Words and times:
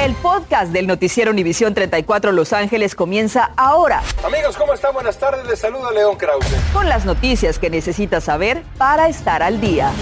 El 0.00 0.14
podcast 0.14 0.72
del 0.72 0.86
noticiero 0.86 1.30
Univisión 1.30 1.74
34 1.74 2.32
Los 2.32 2.54
Ángeles 2.54 2.94
comienza 2.94 3.50
ahora. 3.58 4.02
Amigos, 4.24 4.56
¿cómo 4.56 4.72
están? 4.72 4.94
Buenas 4.94 5.18
tardes. 5.18 5.46
Les 5.46 5.58
saluda 5.58 5.90
León 5.90 6.16
Krause. 6.16 6.46
Con 6.72 6.88
las 6.88 7.04
noticias 7.04 7.58
que 7.58 7.68
necesitas 7.68 8.24
saber 8.24 8.62
para 8.78 9.10
estar 9.10 9.42
al 9.42 9.60
día. 9.60 9.92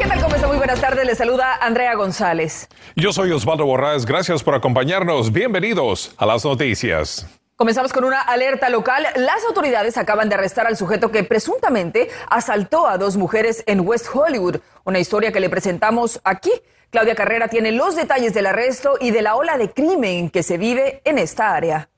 ¿Qué 0.00 0.06
tal? 0.06 0.22
¿Cómo 0.22 0.36
está? 0.36 0.46
Muy 0.46 0.58
buenas 0.58 0.80
tardes. 0.80 1.04
Les 1.04 1.18
saluda 1.18 1.56
Andrea 1.60 1.92
González. 1.96 2.68
Yo 2.94 3.12
soy 3.12 3.32
Osvaldo 3.32 3.66
Borrás. 3.66 4.06
Gracias 4.06 4.44
por 4.44 4.54
acompañarnos. 4.54 5.32
Bienvenidos 5.32 6.14
a 6.18 6.26
las 6.26 6.44
noticias. 6.44 7.26
Comenzamos 7.62 7.92
con 7.92 8.02
una 8.02 8.20
alerta 8.20 8.68
local. 8.70 9.06
Las 9.14 9.44
autoridades 9.44 9.96
acaban 9.96 10.28
de 10.28 10.34
arrestar 10.34 10.66
al 10.66 10.76
sujeto 10.76 11.12
que 11.12 11.22
presuntamente 11.22 12.10
asaltó 12.28 12.88
a 12.88 12.98
dos 12.98 13.16
mujeres 13.16 13.62
en 13.68 13.86
West 13.86 14.08
Hollywood. 14.12 14.56
Una 14.82 14.98
historia 14.98 15.30
que 15.30 15.38
le 15.38 15.48
presentamos 15.48 16.20
aquí. 16.24 16.50
Claudia 16.90 17.14
Carrera 17.14 17.46
tiene 17.46 17.70
los 17.70 17.94
detalles 17.94 18.34
del 18.34 18.46
arresto 18.46 18.94
y 19.00 19.12
de 19.12 19.22
la 19.22 19.36
ola 19.36 19.58
de 19.58 19.70
crimen 19.70 20.28
que 20.28 20.42
se 20.42 20.58
vive 20.58 21.02
en 21.04 21.18
esta 21.18 21.54
área. 21.54 21.88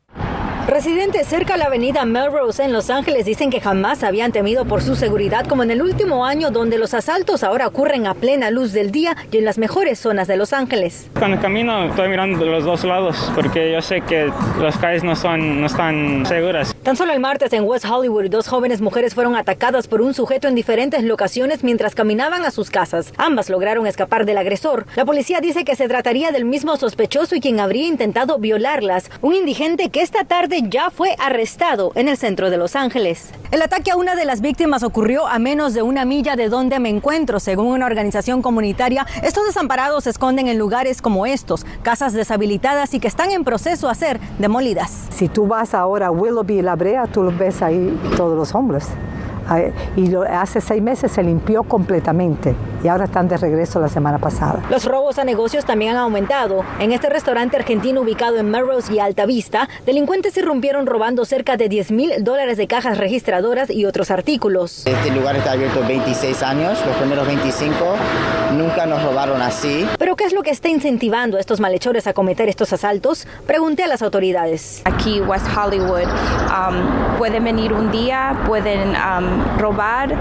Residentes 0.74 1.28
cerca 1.28 1.54
a 1.54 1.56
la 1.56 1.66
avenida 1.66 2.04
Melrose 2.04 2.64
en 2.64 2.72
Los 2.72 2.90
Ángeles 2.90 3.24
dicen 3.24 3.48
que 3.48 3.60
jamás 3.60 4.02
habían 4.02 4.32
temido 4.32 4.64
por 4.64 4.82
su 4.82 4.96
seguridad 4.96 5.46
como 5.46 5.62
en 5.62 5.70
el 5.70 5.80
último 5.80 6.26
año 6.26 6.50
donde 6.50 6.78
los 6.78 6.94
asaltos 6.94 7.44
ahora 7.44 7.68
ocurren 7.68 8.08
a 8.08 8.14
plena 8.14 8.50
luz 8.50 8.72
del 8.72 8.90
día 8.90 9.16
y 9.30 9.38
en 9.38 9.44
las 9.44 9.56
mejores 9.56 10.00
zonas 10.00 10.26
de 10.26 10.36
Los 10.36 10.52
Ángeles. 10.52 11.08
Cuando 11.16 11.40
camino 11.40 11.84
estoy 11.84 12.08
mirando 12.08 12.44
de 12.44 12.50
los 12.50 12.64
dos 12.64 12.82
lados 12.82 13.30
porque 13.36 13.70
yo 13.70 13.80
sé 13.82 14.00
que 14.00 14.32
las 14.60 14.76
calles 14.76 15.04
no, 15.04 15.14
son, 15.14 15.60
no 15.60 15.68
están 15.68 16.26
seguras. 16.26 16.73
Tan 16.84 16.98
solo 16.98 17.14
el 17.14 17.20
martes 17.20 17.50
en 17.54 17.64
West 17.64 17.86
Hollywood 17.86 18.28
dos 18.28 18.46
jóvenes 18.46 18.82
mujeres 18.82 19.14
fueron 19.14 19.36
atacadas 19.36 19.88
por 19.88 20.02
un 20.02 20.12
sujeto 20.12 20.48
en 20.48 20.54
diferentes 20.54 21.02
locaciones 21.02 21.64
mientras 21.64 21.94
caminaban 21.94 22.44
a 22.44 22.50
sus 22.50 22.68
casas. 22.68 23.14
Ambas 23.16 23.48
lograron 23.48 23.86
escapar 23.86 24.26
del 24.26 24.36
agresor. 24.36 24.84
La 24.94 25.06
policía 25.06 25.40
dice 25.40 25.64
que 25.64 25.76
se 25.76 25.88
trataría 25.88 26.30
del 26.30 26.44
mismo 26.44 26.76
sospechoso 26.76 27.36
y 27.36 27.40
quien 27.40 27.58
habría 27.58 27.86
intentado 27.86 28.38
violarlas, 28.38 29.10
un 29.22 29.34
indigente 29.34 29.88
que 29.88 30.02
esta 30.02 30.24
tarde 30.24 30.60
ya 30.68 30.90
fue 30.90 31.16
arrestado 31.18 31.90
en 31.94 32.08
el 32.08 32.18
centro 32.18 32.50
de 32.50 32.58
Los 32.58 32.76
Ángeles. 32.76 33.30
El 33.50 33.62
ataque 33.62 33.90
a 33.90 33.96
una 33.96 34.14
de 34.14 34.26
las 34.26 34.42
víctimas 34.42 34.82
ocurrió 34.82 35.26
a 35.26 35.38
menos 35.38 35.72
de 35.72 35.80
una 35.80 36.04
milla 36.04 36.36
de 36.36 36.50
donde 36.50 36.80
me 36.80 36.90
encuentro, 36.90 37.40
según 37.40 37.68
una 37.68 37.86
organización 37.86 38.42
comunitaria. 38.42 39.06
Estos 39.22 39.46
desamparados 39.46 40.04
se 40.04 40.10
esconden 40.10 40.48
en 40.48 40.58
lugares 40.58 41.00
como 41.00 41.24
estos, 41.24 41.64
casas 41.82 42.12
deshabilitadas 42.12 42.92
y 42.92 43.00
que 43.00 43.08
están 43.08 43.30
en 43.30 43.44
proceso 43.44 43.88
a 43.88 43.94
ser 43.94 44.20
demolidas. 44.38 45.06
Si 45.10 45.28
tú 45.28 45.46
vas 45.46 45.72
ahora 45.72 46.08
a 46.08 46.10
Willoughby 46.10 46.60
La 46.60 46.73
Brea, 46.76 47.06
tú 47.06 47.22
los 47.22 47.36
ves 47.36 47.62
ahí 47.62 47.98
todos 48.16 48.36
los 48.36 48.54
hombres 48.54 48.88
y 49.96 50.08
lo, 50.08 50.22
hace 50.22 50.60
seis 50.60 50.82
meses 50.82 51.12
se 51.12 51.22
limpió 51.22 51.62
completamente 51.62 52.54
y 52.82 52.88
ahora 52.88 53.04
están 53.04 53.28
de 53.28 53.36
regreso 53.36 53.80
la 53.80 53.88
semana 53.88 54.18
pasada. 54.18 54.62
Los 54.70 54.84
robos 54.84 55.18
a 55.18 55.24
negocios 55.24 55.64
también 55.64 55.92
han 55.92 55.98
aumentado. 55.98 56.64
En 56.78 56.92
este 56.92 57.08
restaurante 57.08 57.56
argentino 57.56 58.02
ubicado 58.02 58.36
en 58.36 58.50
Melrose 58.50 58.92
y 58.92 58.98
Alta 58.98 59.24
Vista, 59.24 59.68
delincuentes 59.86 60.36
irrumpieron 60.36 60.86
robando 60.86 61.24
cerca 61.24 61.56
de 61.56 61.68
10 61.68 61.90
mil 61.92 62.12
dólares 62.22 62.58
de 62.58 62.66
cajas 62.66 62.98
registradoras 62.98 63.70
y 63.70 63.86
otros 63.86 64.10
artículos. 64.10 64.86
Este 64.86 65.10
lugar 65.10 65.36
está 65.36 65.52
abierto 65.52 65.80
26 65.86 66.42
años, 66.42 66.78
los 66.86 66.96
primeros 66.96 67.26
25 67.26 67.74
nunca 68.54 68.86
nos 68.86 69.02
robaron 69.02 69.40
así. 69.42 69.86
¿Pero 69.98 70.16
qué 70.16 70.24
es 70.24 70.32
lo 70.32 70.42
que 70.42 70.50
está 70.50 70.68
incentivando 70.68 71.36
a 71.36 71.40
estos 71.40 71.60
malhechores 71.60 72.06
a 72.06 72.12
cometer 72.12 72.48
estos 72.48 72.72
asaltos? 72.72 73.26
Pregunté 73.46 73.84
a 73.84 73.86
las 73.86 74.02
autoridades. 74.02 74.82
Aquí 74.84 75.20
West 75.20 75.46
Hollywood 75.56 76.04
um, 76.04 77.18
pueden 77.18 77.44
venir 77.44 77.72
un 77.72 77.90
día, 77.90 78.42
pueden 78.46 78.90
um, 78.90 79.33
robar, 79.58 80.14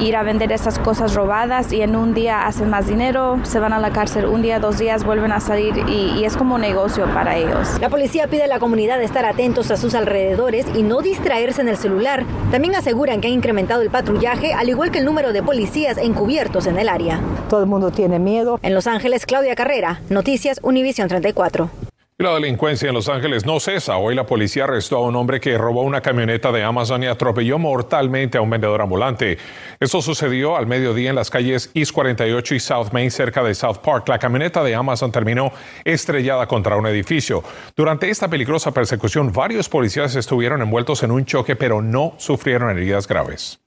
ir 0.00 0.16
a 0.16 0.22
vender 0.22 0.52
esas 0.52 0.78
cosas 0.78 1.14
robadas 1.14 1.72
y 1.72 1.82
en 1.82 1.96
un 1.96 2.14
día 2.14 2.46
hacen 2.46 2.70
más 2.70 2.86
dinero, 2.86 3.38
se 3.44 3.58
van 3.58 3.72
a 3.72 3.78
la 3.78 3.90
cárcel 3.90 4.26
un 4.26 4.42
día, 4.42 4.58
dos 4.58 4.78
días, 4.78 5.04
vuelven 5.04 5.32
a 5.32 5.40
salir 5.40 5.76
y, 5.88 6.18
y 6.18 6.24
es 6.24 6.36
como 6.36 6.56
un 6.56 6.60
negocio 6.60 7.06
para 7.14 7.36
ellos. 7.36 7.78
La 7.80 7.88
policía 7.88 8.26
pide 8.28 8.44
a 8.44 8.46
la 8.46 8.58
comunidad 8.58 9.00
estar 9.02 9.24
atentos 9.24 9.70
a 9.70 9.76
sus 9.76 9.94
alrededores 9.94 10.66
y 10.74 10.82
no 10.82 11.00
distraerse 11.00 11.60
en 11.60 11.68
el 11.68 11.76
celular. 11.76 12.24
También 12.50 12.74
aseguran 12.74 13.20
que 13.20 13.28
ha 13.28 13.30
incrementado 13.30 13.82
el 13.82 13.90
patrullaje, 13.90 14.52
al 14.52 14.68
igual 14.68 14.90
que 14.90 14.98
el 14.98 15.04
número 15.04 15.32
de 15.32 15.42
policías 15.42 15.98
encubiertos 15.98 16.66
en 16.66 16.78
el 16.78 16.88
área. 16.88 17.20
Todo 17.48 17.60
el 17.60 17.66
mundo 17.66 17.90
tiene 17.90 18.18
miedo. 18.18 18.58
En 18.62 18.74
Los 18.74 18.86
Ángeles, 18.86 19.26
Claudia 19.26 19.54
Carrera, 19.54 20.00
Noticias 20.08 20.60
Univision 20.62 21.08
34. 21.08 21.81
La 22.22 22.34
delincuencia 22.34 22.88
en 22.88 22.94
Los 22.94 23.08
Ángeles 23.08 23.44
no 23.44 23.58
cesa. 23.58 23.96
Hoy 23.96 24.14
la 24.14 24.24
policía 24.24 24.62
arrestó 24.62 24.98
a 24.98 25.00
un 25.00 25.16
hombre 25.16 25.40
que 25.40 25.58
robó 25.58 25.82
una 25.82 26.00
camioneta 26.00 26.52
de 26.52 26.62
Amazon 26.62 27.02
y 27.02 27.06
atropelló 27.06 27.58
mortalmente 27.58 28.38
a 28.38 28.42
un 28.42 28.48
vendedor 28.48 28.80
ambulante. 28.80 29.38
Esto 29.80 30.00
sucedió 30.00 30.56
al 30.56 30.68
mediodía 30.68 31.10
en 31.10 31.16
las 31.16 31.30
calles 31.30 31.72
East 31.74 31.90
48 31.90 32.54
y 32.54 32.60
South 32.60 32.92
Main 32.92 33.10
cerca 33.10 33.42
de 33.42 33.56
South 33.56 33.78
Park. 33.78 34.08
La 34.08 34.20
camioneta 34.20 34.62
de 34.62 34.72
Amazon 34.72 35.10
terminó 35.10 35.50
estrellada 35.84 36.46
contra 36.46 36.76
un 36.76 36.86
edificio. 36.86 37.42
Durante 37.74 38.08
esta 38.08 38.28
peligrosa 38.28 38.70
persecución, 38.70 39.32
varios 39.32 39.68
policías 39.68 40.14
estuvieron 40.14 40.62
envueltos 40.62 41.02
en 41.02 41.10
un 41.10 41.24
choque, 41.24 41.56
pero 41.56 41.82
no 41.82 42.14
sufrieron 42.18 42.70
heridas 42.70 43.08
graves. 43.08 43.58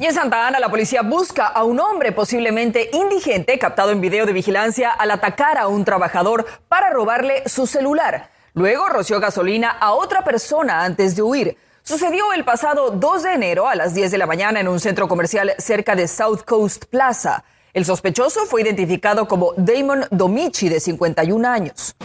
Y 0.00 0.06
en 0.06 0.14
Santa 0.14 0.46
Ana, 0.46 0.60
la 0.60 0.68
policía 0.68 1.02
busca 1.02 1.46
a 1.46 1.64
un 1.64 1.80
hombre 1.80 2.12
posiblemente 2.12 2.88
indigente 2.92 3.58
captado 3.58 3.90
en 3.90 4.00
video 4.00 4.26
de 4.26 4.32
vigilancia 4.32 4.92
al 4.92 5.10
atacar 5.10 5.58
a 5.58 5.66
un 5.66 5.84
trabajador 5.84 6.46
para 6.68 6.90
robarle 6.90 7.42
su 7.48 7.66
celular. 7.66 8.30
Luego 8.54 8.88
roció 8.88 9.18
gasolina 9.18 9.70
a 9.70 9.94
otra 9.94 10.22
persona 10.22 10.84
antes 10.84 11.16
de 11.16 11.22
huir. 11.22 11.56
Sucedió 11.82 12.32
el 12.32 12.44
pasado 12.44 12.90
2 12.90 13.22
de 13.24 13.32
enero 13.32 13.66
a 13.66 13.74
las 13.74 13.92
10 13.92 14.12
de 14.12 14.18
la 14.18 14.26
mañana 14.26 14.60
en 14.60 14.68
un 14.68 14.78
centro 14.78 15.08
comercial 15.08 15.52
cerca 15.58 15.96
de 15.96 16.06
South 16.06 16.42
Coast 16.46 16.84
Plaza. 16.84 17.42
El 17.72 17.84
sospechoso 17.84 18.46
fue 18.46 18.62
identificado 18.62 19.26
como 19.26 19.52
Damon 19.56 20.04
Domichi, 20.12 20.68
de 20.68 20.78
51 20.78 21.48
años. 21.48 21.96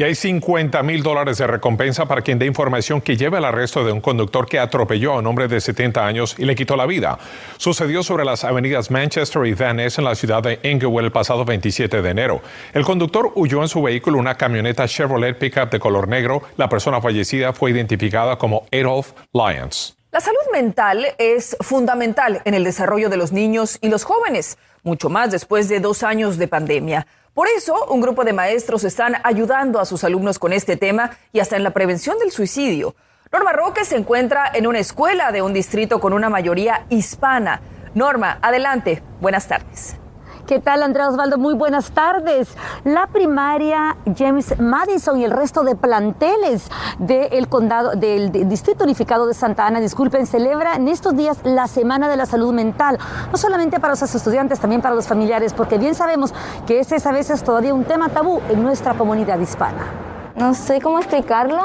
Y 0.00 0.02
hay 0.02 0.14
50 0.14 0.82
mil 0.82 1.02
dólares 1.02 1.36
de 1.36 1.46
recompensa 1.46 2.06
para 2.06 2.22
quien 2.22 2.38
dé 2.38 2.46
información 2.46 3.02
que 3.02 3.18
lleve 3.18 3.36
al 3.36 3.44
arresto 3.44 3.84
de 3.84 3.92
un 3.92 4.00
conductor 4.00 4.48
que 4.48 4.58
atropelló 4.58 5.12
a 5.12 5.18
un 5.18 5.26
hombre 5.26 5.46
de 5.46 5.60
70 5.60 6.06
años 6.06 6.36
y 6.38 6.46
le 6.46 6.54
quitó 6.54 6.74
la 6.74 6.86
vida. 6.86 7.18
Sucedió 7.58 8.02
sobre 8.02 8.24
las 8.24 8.44
avenidas 8.44 8.90
Manchester 8.90 9.44
y 9.44 9.52
Van 9.52 9.78
en 9.78 9.90
la 10.02 10.14
ciudad 10.14 10.42
de 10.42 10.58
Inglewood 10.62 11.04
el 11.04 11.12
pasado 11.12 11.44
27 11.44 12.00
de 12.00 12.08
enero. 12.08 12.40
El 12.72 12.86
conductor 12.86 13.30
huyó 13.34 13.60
en 13.60 13.68
su 13.68 13.82
vehículo 13.82 14.16
una 14.16 14.36
camioneta 14.36 14.88
Chevrolet 14.88 15.36
pickup 15.36 15.70
de 15.70 15.78
color 15.78 16.08
negro. 16.08 16.44
La 16.56 16.70
persona 16.70 17.02
fallecida 17.02 17.52
fue 17.52 17.70
identificada 17.70 18.38
como 18.38 18.64
Adolf 18.72 19.12
Lyons. 19.34 19.99
La 20.12 20.20
salud 20.20 20.40
mental 20.52 21.06
es 21.18 21.56
fundamental 21.60 22.42
en 22.44 22.54
el 22.54 22.64
desarrollo 22.64 23.08
de 23.10 23.16
los 23.16 23.30
niños 23.30 23.78
y 23.80 23.88
los 23.88 24.02
jóvenes, 24.02 24.58
mucho 24.82 25.08
más 25.08 25.30
después 25.30 25.68
de 25.68 25.78
dos 25.78 26.02
años 26.02 26.36
de 26.36 26.48
pandemia. 26.48 27.06
Por 27.32 27.46
eso, 27.46 27.86
un 27.86 28.00
grupo 28.00 28.24
de 28.24 28.32
maestros 28.32 28.82
están 28.82 29.14
ayudando 29.22 29.78
a 29.78 29.84
sus 29.84 30.02
alumnos 30.02 30.40
con 30.40 30.52
este 30.52 30.76
tema 30.76 31.12
y 31.32 31.38
hasta 31.38 31.56
en 31.56 31.62
la 31.62 31.70
prevención 31.70 32.18
del 32.18 32.32
suicidio. 32.32 32.96
Norma 33.30 33.52
Roque 33.52 33.84
se 33.84 33.96
encuentra 33.96 34.50
en 34.52 34.66
una 34.66 34.80
escuela 34.80 35.30
de 35.30 35.42
un 35.42 35.52
distrito 35.52 36.00
con 36.00 36.12
una 36.12 36.28
mayoría 36.28 36.86
hispana. 36.88 37.60
Norma, 37.94 38.40
adelante. 38.42 39.04
Buenas 39.20 39.46
tardes. 39.46 39.99
¿Qué 40.50 40.58
tal, 40.58 40.82
Andrea 40.82 41.08
Osvaldo? 41.08 41.38
Muy 41.38 41.54
buenas 41.54 41.92
tardes. 41.92 42.56
La 42.82 43.06
primaria 43.06 43.96
James 44.18 44.58
Madison 44.58 45.20
y 45.20 45.24
el 45.24 45.30
resto 45.30 45.62
de 45.62 45.76
planteles 45.76 46.68
del 46.98 47.46
condado, 47.48 47.92
del 47.92 48.32
Distrito 48.48 48.82
Unificado 48.82 49.28
de 49.28 49.34
Santa 49.34 49.68
Ana, 49.68 49.78
disculpen, 49.78 50.26
celebra 50.26 50.74
en 50.74 50.88
estos 50.88 51.14
días 51.14 51.38
la 51.44 51.68
Semana 51.68 52.08
de 52.08 52.16
la 52.16 52.26
Salud 52.26 52.52
Mental. 52.52 52.98
No 53.30 53.38
solamente 53.38 53.78
para 53.78 53.92
los 53.92 54.02
estudiantes, 54.12 54.58
también 54.58 54.82
para 54.82 54.96
los 54.96 55.06
familiares, 55.06 55.54
porque 55.54 55.78
bien 55.78 55.94
sabemos 55.94 56.34
que 56.66 56.80
ese 56.80 56.96
es 56.96 57.06
a 57.06 57.12
veces 57.12 57.44
todavía 57.44 57.72
un 57.72 57.84
tema 57.84 58.08
tabú 58.08 58.40
en 58.48 58.60
nuestra 58.64 58.94
comunidad 58.94 59.38
hispana. 59.38 59.86
No 60.34 60.54
sé 60.54 60.80
cómo 60.80 60.98
explicarlo, 60.98 61.62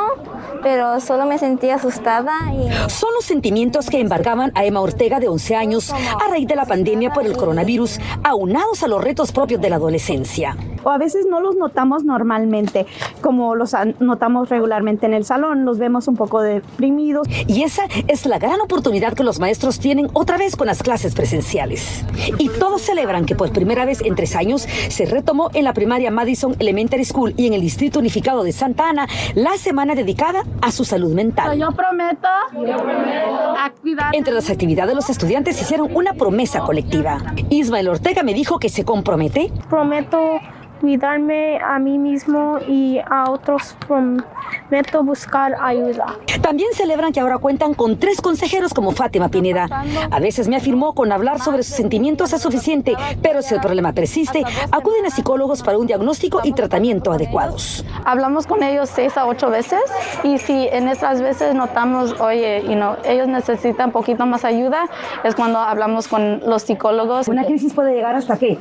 pero 0.65 0.99
solo 0.99 1.27
me 1.27 1.37
sentí 1.37 1.69
asustada. 1.69 2.33
Y... 2.51 2.89
Son 2.89 3.13
los 3.13 3.23
sentimientos 3.23 3.87
que 3.87 3.99
embargaban 3.99 4.51
a 4.55 4.65
Emma 4.65 4.81
Ortega 4.81 5.19
de 5.19 5.27
11 5.27 5.55
años 5.55 5.91
a 5.91 6.27
raíz 6.27 6.47
de 6.47 6.55
la 6.55 6.65
pandemia 6.65 7.13
por 7.13 7.23
el 7.23 7.37
coronavirus, 7.37 7.99
aunados 8.23 8.81
a 8.81 8.87
los 8.87 8.99
retos 8.99 9.31
propios 9.31 9.61
de 9.61 9.69
la 9.69 9.75
adolescencia. 9.75 10.57
O 10.85 10.91
a 10.91 10.99
veces 10.99 11.25
no 11.27 11.41
los 11.41 11.55
notamos 11.55 12.03
normalmente, 12.03 12.85
como 13.19 13.55
los 13.55 13.75
notamos 13.99 14.49
regularmente 14.49 15.07
en 15.07 15.15
el 15.15 15.25
salón, 15.25 15.65
los 15.65 15.79
vemos 15.79 16.07
un 16.07 16.15
poco 16.15 16.41
deprimidos. 16.41 17.27
Y 17.47 17.63
esa 17.63 17.85
es 18.07 18.27
la 18.27 18.37
gran 18.37 18.61
oportunidad 18.61 19.13
que 19.13 19.23
los 19.23 19.39
maestros 19.39 19.79
tienen 19.79 20.09
otra 20.13 20.37
vez 20.37 20.55
con 20.55 20.67
las 20.67 20.83
clases 20.83 21.15
presenciales. 21.15 22.05
Y 22.37 22.49
todos 22.49 22.83
celebran 22.83 23.25
que 23.25 23.33
por 23.33 23.51
primera 23.51 23.83
vez 23.85 24.01
en 24.01 24.13
tres 24.13 24.35
años 24.35 24.67
se 24.89 25.05
retomó 25.07 25.49
en 25.55 25.63
la 25.63 25.73
primaria 25.73 26.11
Madison 26.11 26.55
Elementary 26.59 27.03
School 27.03 27.33
y 27.35 27.47
en 27.47 27.53
el 27.53 27.61
Distrito 27.61 27.97
Unificado 27.97 28.43
de 28.43 28.51
Santa 28.51 28.87
Ana 28.87 29.07
la 29.33 29.57
semana 29.57 29.95
dedicada 29.95 30.43
a 30.61 30.71
su 30.71 30.85
salud 30.85 31.15
mental. 31.15 31.57
Yo 31.57 31.71
prometo, 31.71 32.27
yo 32.53 32.77
prometo 32.77 34.11
Entre 34.13 34.33
las 34.35 34.51
actividades, 34.51 34.93
los 34.93 35.09
estudiantes 35.09 35.59
hicieron 35.59 35.89
una 35.95 36.13
promesa 36.13 36.59
colectiva. 36.59 37.33
Ismael 37.49 37.87
Ortega 37.87 38.21
me 38.21 38.35
dijo 38.35 38.59
que 38.59 38.69
se 38.69 38.85
compromete. 38.85 39.51
Prometo 39.67 40.39
cuidarme 40.85 41.57
a 41.57 41.79
mí 41.79 41.97
mismo 41.97 42.59
y 42.67 42.99
a 43.09 43.31
otros 43.31 43.75
prometo 43.87 45.03
buscar 45.03 45.55
ayuda. 45.59 46.05
También 46.43 46.69
celebran 46.73 47.11
que 47.11 47.19
ahora 47.19 47.39
cuentan 47.39 47.73
con 47.73 47.97
tres 47.97 48.21
consejeros 48.21 48.71
como 48.71 48.91
Fátima 48.91 49.29
Pineda. 49.29 49.67
A 50.11 50.19
veces 50.19 50.47
me 50.47 50.57
afirmó 50.57 50.93
con 50.93 51.11
hablar 51.11 51.39
sobre 51.39 51.63
sus 51.63 51.75
sentimientos 51.75 52.33
es 52.33 52.41
suficiente, 52.43 52.95
pero 53.23 53.41
si 53.41 53.55
el 53.55 53.61
problema 53.61 53.93
persiste, 53.93 54.43
acuden 54.71 55.07
a 55.07 55.09
psicólogos 55.09 55.63
para 55.63 55.79
un 55.79 55.87
diagnóstico 55.87 56.41
y 56.43 56.53
tratamiento 56.53 57.11
adecuados. 57.11 57.83
Hablamos 58.05 58.45
con 58.45 58.61
ellos 58.61 58.87
seis 58.93 59.17
a 59.17 59.25
ocho 59.25 59.49
veces 59.49 59.81
y 60.21 60.37
si 60.37 60.67
en 60.67 60.87
esas 60.87 61.19
veces 61.19 61.55
notamos, 61.55 62.21
oye, 62.21 62.61
you 62.61 62.75
know, 62.75 62.95
ellos 63.05 63.27
necesitan 63.27 63.87
un 63.87 63.91
poquito 63.91 64.27
más 64.27 64.45
ayuda, 64.45 64.85
es 65.23 65.33
cuando 65.33 65.57
hablamos 65.57 66.07
con 66.07 66.41
los 66.45 66.61
psicólogos. 66.61 67.27
¿Una 67.27 67.43
crisis 67.43 67.73
puede 67.73 67.95
llegar 67.95 68.13
hasta 68.13 68.37
qué? 68.37 68.59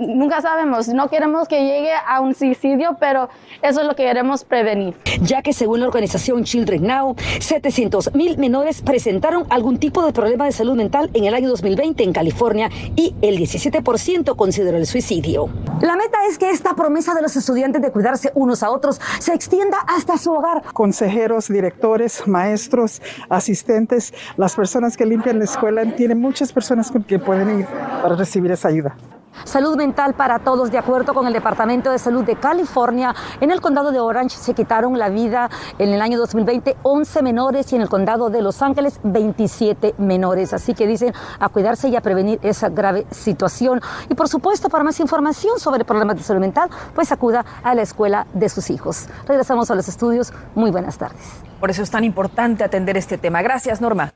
Nunca 0.00 0.40
sabemos, 0.40 0.88
no 0.88 1.08
queremos 1.08 1.48
que 1.48 1.64
llegue 1.64 1.92
a 2.06 2.20
un 2.20 2.34
suicidio, 2.34 2.96
pero 2.98 3.28
eso 3.62 3.80
es 3.80 3.86
lo 3.86 3.94
que 3.94 4.04
queremos 4.04 4.44
prevenir. 4.44 4.94
Ya 5.22 5.42
que 5.42 5.52
según 5.52 5.80
la 5.80 5.86
organización 5.86 6.44
Children 6.44 6.86
Now, 6.86 7.16
700 7.40 8.14
mil 8.14 8.38
menores 8.38 8.82
presentaron 8.82 9.46
algún 9.50 9.78
tipo 9.78 10.04
de 10.04 10.12
problema 10.12 10.46
de 10.46 10.52
salud 10.52 10.76
mental 10.76 11.10
en 11.14 11.24
el 11.24 11.34
año 11.34 11.48
2020 11.48 12.02
en 12.02 12.12
California 12.12 12.70
y 12.96 13.14
el 13.22 13.38
17% 13.38 14.36
consideró 14.36 14.76
el 14.76 14.86
suicidio. 14.86 15.48
La 15.80 15.96
meta 15.96 16.18
es 16.28 16.38
que 16.38 16.50
esta 16.50 16.74
promesa 16.74 17.14
de 17.14 17.22
los 17.22 17.36
estudiantes 17.36 17.82
de 17.82 17.92
cuidarse 17.92 18.32
unos 18.34 18.62
a 18.62 18.70
otros 18.70 19.00
se 19.18 19.34
extienda 19.34 19.78
hasta 19.86 20.18
su 20.18 20.32
hogar. 20.32 20.62
Consejeros, 20.72 21.48
directores, 21.48 22.26
maestros, 22.26 23.02
asistentes, 23.28 24.14
las 24.36 24.56
personas 24.56 24.96
que 24.96 25.06
limpian 25.06 25.38
la 25.38 25.44
escuela, 25.44 25.84
tienen 25.96 26.20
muchas 26.20 26.52
personas 26.52 26.90
que 27.06 27.18
pueden 27.18 27.60
ir 27.60 27.66
para 28.02 28.16
recibir 28.16 28.50
esa 28.50 28.68
ayuda. 28.68 28.96
Salud 29.44 29.76
mental 29.76 30.14
para 30.14 30.38
todos, 30.38 30.70
de 30.70 30.78
acuerdo 30.78 31.14
con 31.14 31.26
el 31.26 31.32
Departamento 31.32 31.90
de 31.90 31.98
Salud 31.98 32.24
de 32.24 32.36
California. 32.36 33.14
En 33.40 33.50
el 33.50 33.60
condado 33.60 33.90
de 33.90 33.98
Orange 33.98 34.36
se 34.36 34.54
quitaron 34.54 34.98
la 34.98 35.08
vida 35.08 35.50
en 35.78 35.90
el 35.90 36.00
año 36.02 36.18
2020 36.18 36.76
11 36.82 37.22
menores 37.22 37.72
y 37.72 37.76
en 37.76 37.82
el 37.82 37.88
condado 37.88 38.30
de 38.30 38.42
Los 38.42 38.62
Ángeles 38.62 39.00
27 39.02 39.94
menores. 39.98 40.52
Así 40.52 40.74
que 40.74 40.86
dicen 40.86 41.14
a 41.38 41.48
cuidarse 41.48 41.88
y 41.88 41.96
a 41.96 42.00
prevenir 42.00 42.38
esa 42.42 42.68
grave 42.68 43.06
situación. 43.10 43.80
Y 44.08 44.14
por 44.14 44.28
supuesto, 44.28 44.68
para 44.68 44.84
más 44.84 45.00
información 45.00 45.58
sobre 45.58 45.84
problemas 45.84 46.16
de 46.16 46.22
salud 46.22 46.40
mental, 46.40 46.70
pues 46.94 47.10
acuda 47.10 47.44
a 47.62 47.74
la 47.74 47.82
escuela 47.82 48.26
de 48.34 48.48
sus 48.48 48.70
hijos. 48.70 49.08
Regresamos 49.26 49.70
a 49.70 49.74
los 49.74 49.88
estudios. 49.88 50.32
Muy 50.54 50.70
buenas 50.70 50.98
tardes. 50.98 51.20
Por 51.58 51.70
eso 51.70 51.82
es 51.82 51.90
tan 51.90 52.04
importante 52.04 52.64
atender 52.64 52.96
este 52.96 53.18
tema. 53.18 53.42
Gracias, 53.42 53.80
Norma. 53.80 54.12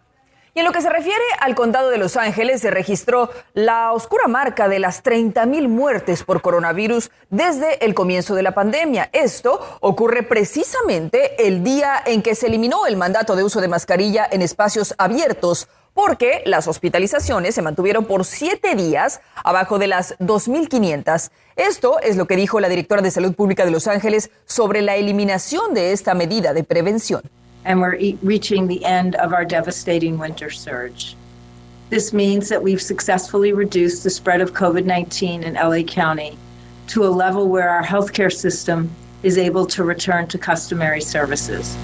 Y 0.56 0.60
en 0.60 0.66
lo 0.66 0.70
que 0.70 0.82
se 0.82 0.88
refiere 0.88 1.24
al 1.40 1.56
condado 1.56 1.90
de 1.90 1.98
Los 1.98 2.16
Ángeles, 2.16 2.60
se 2.60 2.70
registró 2.70 3.28
la 3.54 3.90
oscura 3.90 4.28
marca 4.28 4.68
de 4.68 4.78
las 4.78 5.02
30.000 5.02 5.66
muertes 5.66 6.22
por 6.22 6.42
coronavirus 6.42 7.10
desde 7.28 7.84
el 7.84 7.92
comienzo 7.92 8.36
de 8.36 8.44
la 8.44 8.54
pandemia. 8.54 9.10
Esto 9.12 9.78
ocurre 9.80 10.22
precisamente 10.22 11.48
el 11.48 11.64
día 11.64 12.00
en 12.06 12.22
que 12.22 12.36
se 12.36 12.46
eliminó 12.46 12.86
el 12.86 12.96
mandato 12.96 13.34
de 13.34 13.42
uso 13.42 13.60
de 13.60 13.66
mascarilla 13.66 14.28
en 14.30 14.42
espacios 14.42 14.94
abiertos 14.96 15.68
porque 15.92 16.42
las 16.46 16.68
hospitalizaciones 16.68 17.56
se 17.56 17.62
mantuvieron 17.62 18.04
por 18.04 18.24
siete 18.24 18.76
días 18.76 19.22
abajo 19.42 19.80
de 19.80 19.88
las 19.88 20.16
2.500. 20.18 21.30
Esto 21.56 21.98
es 22.00 22.16
lo 22.16 22.28
que 22.28 22.36
dijo 22.36 22.60
la 22.60 22.68
directora 22.68 23.02
de 23.02 23.10
Salud 23.10 23.34
Pública 23.34 23.64
de 23.64 23.72
Los 23.72 23.88
Ángeles 23.88 24.30
sobre 24.44 24.82
la 24.82 24.94
eliminación 24.94 25.74
de 25.74 25.90
esta 25.90 26.14
medida 26.14 26.52
de 26.52 26.62
prevención. 26.62 27.22
And 27.64 27.80
we're 27.80 27.94
e- 27.94 28.18
reaching 28.22 28.66
the 28.66 28.84
end 28.84 29.14
of 29.16 29.32
our 29.32 29.44
devastating 29.44 30.18
winter 30.18 30.50
surge. 30.50 31.16
This 31.90 32.12
means 32.12 32.48
that 32.48 32.62
we've 32.62 32.82
successfully 32.82 33.52
reduced 33.52 34.02
the 34.02 34.10
spread 34.10 34.40
of 34.40 34.52
COVID 34.52 34.84
19 34.84 35.42
in 35.42 35.54
LA 35.54 35.82
County 35.82 36.36
to 36.88 37.04
a 37.04 37.08
level 37.08 37.48
where 37.48 37.68
our 37.68 37.82
healthcare 37.82 38.32
system 38.32 38.90
is 39.22 39.38
able 39.38 39.66
to 39.66 39.84
return 39.84 40.26
to 40.28 40.38
customary 40.38 41.00
services. 41.00 41.76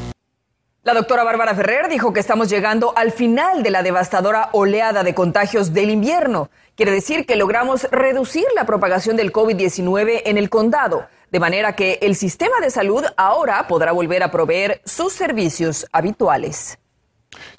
La 0.82 0.94
doctora 0.94 1.24
Bárbara 1.24 1.54
Ferrer 1.54 1.88
dijo 1.90 2.14
que 2.14 2.20
estamos 2.20 2.48
llegando 2.48 2.94
al 2.96 3.12
final 3.12 3.62
de 3.62 3.70
la 3.70 3.82
devastadora 3.82 4.48
oleada 4.52 5.02
de 5.02 5.14
contagios 5.14 5.74
del 5.74 5.90
invierno. 5.90 6.50
Quiere 6.74 6.90
decir 6.90 7.26
que 7.26 7.36
logramos 7.36 7.86
reducir 7.90 8.46
la 8.56 8.64
propagación 8.64 9.14
del 9.16 9.30
COVID-19 9.30 10.22
en 10.24 10.38
el 10.38 10.48
condado 10.48 11.06
de 11.30 11.40
manera 11.40 11.76
que 11.76 11.98
el 12.02 12.16
sistema 12.16 12.60
de 12.60 12.70
salud 12.70 13.04
ahora 13.16 13.66
podrá 13.68 13.92
volver 13.92 14.22
a 14.22 14.30
proveer 14.30 14.80
sus 14.84 15.12
servicios 15.12 15.86
habituales. 15.92 16.78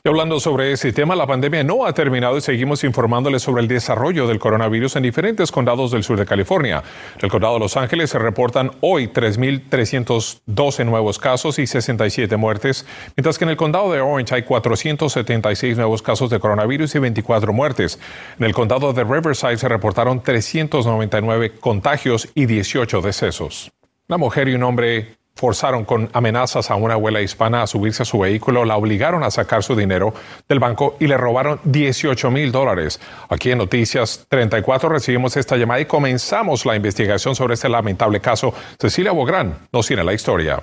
Y 0.03 0.09
hablando 0.09 0.39
sobre 0.39 0.71
ese 0.71 0.91
tema, 0.91 1.15
la 1.15 1.27
pandemia 1.27 1.63
no 1.63 1.85
ha 1.85 1.93
terminado 1.93 2.37
y 2.37 2.41
seguimos 2.41 2.83
informándoles 2.83 3.43
sobre 3.43 3.61
el 3.61 3.67
desarrollo 3.67 4.27
del 4.27 4.39
coronavirus 4.39 4.95
en 4.95 5.03
diferentes 5.03 5.51
condados 5.51 5.91
del 5.91 6.03
sur 6.03 6.17
de 6.17 6.25
California. 6.25 6.83
En 7.17 7.25
el 7.25 7.29
condado 7.29 7.53
de 7.53 7.59
Los 7.59 7.77
Ángeles 7.77 8.09
se 8.09 8.19
reportan 8.19 8.71
hoy 8.81 9.07
3.312 9.07 10.85
nuevos 10.85 11.19
casos 11.19 11.59
y 11.59 11.67
67 11.67 12.35
muertes, 12.35 12.85
mientras 13.15 13.37
que 13.37 13.45
en 13.45 13.51
el 13.51 13.57
condado 13.57 13.91
de 13.91 14.01
Orange 14.01 14.35
hay 14.35 14.43
476 14.43 15.77
nuevos 15.77 16.01
casos 16.01 16.29
de 16.29 16.39
coronavirus 16.39 16.95
y 16.95 16.99
24 16.99 17.53
muertes. 17.53 17.99
En 18.39 18.45
el 18.45 18.53
condado 18.53 18.93
de 18.93 19.03
Riverside 19.03 19.57
se 19.57 19.69
reportaron 19.69 20.21
399 20.21 21.59
contagios 21.59 22.27
y 22.33 22.45
18 22.45 23.01
decesos. 23.01 23.71
Una 24.09 24.17
mujer 24.17 24.49
y 24.49 24.55
un 24.55 24.63
hombre 24.63 25.20
forzaron 25.35 25.85
con 25.85 26.09
amenazas 26.13 26.69
a 26.69 26.75
una 26.75 26.95
abuela 26.95 27.21
hispana 27.21 27.63
a 27.63 27.67
subirse 27.67 28.03
a 28.03 28.05
su 28.05 28.19
vehículo, 28.19 28.65
la 28.65 28.77
obligaron 28.77 29.23
a 29.23 29.31
sacar 29.31 29.63
su 29.63 29.75
dinero 29.75 30.13
del 30.47 30.59
banco 30.59 30.97
y 30.99 31.07
le 31.07 31.17
robaron 31.17 31.59
18 31.63 32.31
mil 32.31 32.51
dólares. 32.51 32.99
Aquí 33.29 33.51
en 33.51 33.57
Noticias 33.57 34.25
34 34.29 34.89
recibimos 34.89 35.37
esta 35.37 35.57
llamada 35.57 35.79
y 35.79 35.85
comenzamos 35.85 36.65
la 36.65 36.75
investigación 36.75 37.35
sobre 37.35 37.55
este 37.55 37.69
lamentable 37.69 38.19
caso. 38.19 38.53
Cecilia 38.79 39.11
Bográn 39.11 39.57
nos 39.71 39.87
tiene 39.87 40.03
la 40.03 40.13
historia. 40.13 40.61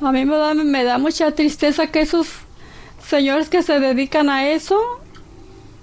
A 0.00 0.12
mí 0.12 0.24
me 0.24 0.36
da, 0.36 0.54
me 0.54 0.84
da 0.84 0.98
mucha 0.98 1.30
tristeza 1.32 1.86
que 1.86 2.00
esos 2.00 2.28
señores 3.06 3.48
que 3.48 3.62
se 3.62 3.78
dedican 3.78 4.28
a 4.28 4.48
eso, 4.48 4.78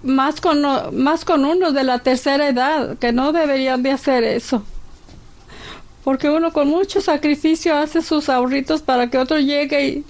más 0.03 0.41
con, 0.41 0.61
más 0.91 1.25
con 1.25 1.45
unos 1.45 1.73
de 1.73 1.83
la 1.83 1.99
tercera 1.99 2.47
edad, 2.47 2.97
que 2.97 3.11
no 3.11 3.31
deberían 3.31 3.81
de 3.81 3.91
hacer 3.91 4.23
eso 4.23 4.63
porque 6.03 6.29
uno 6.29 6.51
con 6.51 6.67
mucho 6.67 7.01
sacrificio 7.01 7.75
hace 7.75 8.01
sus 8.01 8.29
ahorritos 8.29 8.81
para 8.81 9.09
que 9.09 9.17
otro 9.17 9.39
llegue 9.39 9.87
y 9.87 10.05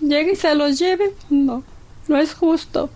llegue 0.00 0.32
y 0.32 0.36
se 0.36 0.54
los 0.54 0.78
lleve. 0.78 1.14
No, 1.30 1.62
no 2.08 2.18
es 2.18 2.34
justo. 2.34 2.90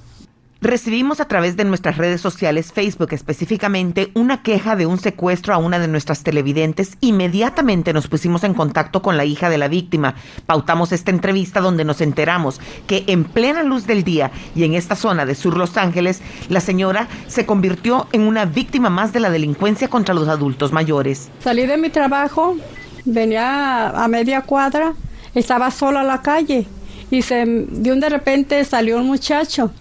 Recibimos 0.62 1.18
a 1.18 1.24
través 1.24 1.56
de 1.56 1.64
nuestras 1.64 1.98
redes 1.98 2.20
sociales, 2.20 2.72
Facebook 2.72 3.12
específicamente, 3.14 4.12
una 4.14 4.44
queja 4.44 4.76
de 4.76 4.86
un 4.86 5.00
secuestro 5.00 5.52
a 5.52 5.58
una 5.58 5.80
de 5.80 5.88
nuestras 5.88 6.22
televidentes. 6.22 6.96
Inmediatamente 7.00 7.92
nos 7.92 8.06
pusimos 8.06 8.44
en 8.44 8.54
contacto 8.54 9.02
con 9.02 9.16
la 9.16 9.24
hija 9.24 9.50
de 9.50 9.58
la 9.58 9.66
víctima. 9.66 10.14
Pautamos 10.46 10.92
esta 10.92 11.10
entrevista 11.10 11.60
donde 11.60 11.84
nos 11.84 12.00
enteramos 12.00 12.60
que 12.86 13.02
en 13.08 13.24
plena 13.24 13.64
luz 13.64 13.88
del 13.88 14.04
día 14.04 14.30
y 14.54 14.62
en 14.62 14.74
esta 14.74 14.94
zona 14.94 15.26
de 15.26 15.34
Sur 15.34 15.56
Los 15.56 15.76
Ángeles, 15.76 16.22
la 16.48 16.60
señora 16.60 17.08
se 17.26 17.44
convirtió 17.44 18.06
en 18.12 18.20
una 18.20 18.44
víctima 18.44 18.88
más 18.88 19.12
de 19.12 19.18
la 19.18 19.30
delincuencia 19.30 19.88
contra 19.88 20.14
los 20.14 20.28
adultos 20.28 20.70
mayores. 20.70 21.28
Salí 21.42 21.66
de 21.66 21.76
mi 21.76 21.90
trabajo, 21.90 22.56
venía 23.04 23.88
a 23.88 24.06
media 24.06 24.42
cuadra, 24.42 24.92
estaba 25.34 25.72
sola 25.72 26.02
a 26.02 26.04
la 26.04 26.22
calle 26.22 26.68
y 27.10 27.22
se, 27.22 27.44
de 27.46 27.90
un 27.90 27.98
de 27.98 28.10
repente 28.10 28.64
salió 28.64 28.98
un 28.98 29.08
muchacho 29.08 29.72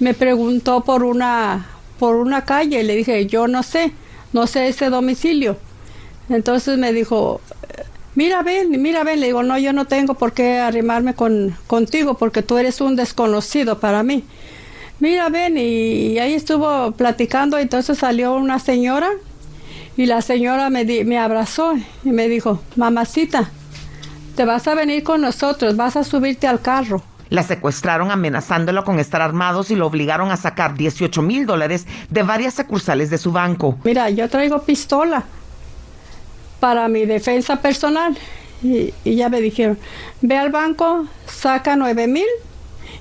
me 0.00 0.14
preguntó 0.14 0.82
por 0.82 1.04
una, 1.04 1.66
por 1.98 2.16
una 2.16 2.44
calle. 2.44 2.82
Le 2.82 2.96
dije, 2.96 3.26
yo 3.26 3.48
no 3.48 3.62
sé, 3.62 3.92
no 4.32 4.46
sé 4.46 4.68
ese 4.68 4.90
domicilio. 4.90 5.56
Entonces 6.28 6.78
me 6.78 6.92
dijo, 6.92 7.40
mira, 8.14 8.42
ven, 8.42 8.70
mira, 8.82 9.04
ven. 9.04 9.20
Le 9.20 9.26
digo, 9.26 9.42
no, 9.42 9.58
yo 9.58 9.72
no 9.72 9.86
tengo 9.86 10.14
por 10.14 10.32
qué 10.32 10.58
arrimarme 10.58 11.14
con, 11.14 11.56
contigo 11.66 12.14
porque 12.14 12.42
tú 12.42 12.58
eres 12.58 12.80
un 12.80 12.96
desconocido 12.96 13.78
para 13.78 14.02
mí. 14.02 14.24
Mira, 14.98 15.28
ven, 15.28 15.58
y, 15.58 16.18
ahí 16.18 16.34
estuvo 16.34 16.92
platicando. 16.92 17.58
Entonces 17.58 17.98
salió 17.98 18.34
una 18.34 18.58
señora 18.58 19.10
y 19.96 20.06
la 20.06 20.20
señora 20.20 20.68
me, 20.70 20.84
me 21.04 21.18
abrazó 21.18 21.74
y 22.04 22.10
me 22.10 22.28
dijo, 22.28 22.60
mamacita, 22.76 23.50
te 24.34 24.44
vas 24.44 24.68
a 24.68 24.74
venir 24.74 25.02
con 25.02 25.22
nosotros, 25.22 25.76
vas 25.76 25.96
a 25.96 26.04
subirte 26.04 26.46
al 26.46 26.60
carro. 26.60 27.02
La 27.28 27.42
secuestraron 27.42 28.10
amenazándolo 28.10 28.84
con 28.84 28.98
estar 28.98 29.20
armados 29.20 29.70
y 29.70 29.76
lo 29.76 29.86
obligaron 29.86 30.30
a 30.30 30.36
sacar 30.36 30.74
18 30.74 31.22
mil 31.22 31.46
dólares 31.46 31.86
de 32.10 32.22
varias 32.22 32.54
sucursales 32.54 33.10
de 33.10 33.18
su 33.18 33.32
banco. 33.32 33.78
Mira, 33.84 34.10
yo 34.10 34.28
traigo 34.28 34.62
pistola 34.62 35.24
para 36.60 36.88
mi 36.88 37.04
defensa 37.04 37.56
personal. 37.56 38.16
Y, 38.62 38.92
ya 39.04 39.28
me 39.28 39.40
dijeron, 39.40 39.78
ve 40.22 40.36
al 40.36 40.50
banco, 40.50 41.06
saca 41.26 41.76
9 41.76 42.06
mil 42.06 42.26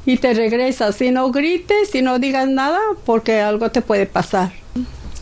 y 0.05 0.17
te 0.17 0.33
regresas. 0.33 0.95
Si 0.95 1.11
no 1.11 1.31
grites, 1.31 1.89
si 1.91 2.01
no 2.01 2.19
digas 2.19 2.47
nada, 2.47 2.79
porque 3.05 3.41
algo 3.41 3.71
te 3.71 3.81
puede 3.81 4.05
pasar. 4.05 4.51